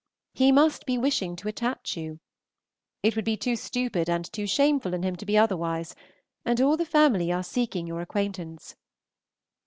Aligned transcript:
He 0.33 0.51
must 0.51 0.87
be 0.87 0.97
wishing 0.97 1.35
to 1.35 1.47
attach 1.47 1.95
you. 1.95 2.19
It 3.03 3.15
would 3.15 3.23
be 3.23 3.37
too 3.37 3.55
stupid 3.55 4.09
and 4.09 4.25
too 4.33 4.47
shameful 4.47 4.95
in 4.95 5.03
him 5.03 5.15
to 5.17 5.27
be 5.27 5.37
otherwise; 5.37 5.93
and 6.43 6.59
all 6.59 6.75
the 6.75 6.85
family 6.87 7.31
are 7.31 7.43
seeking 7.43 7.85
your 7.85 8.01
acquaintance. 8.01 8.75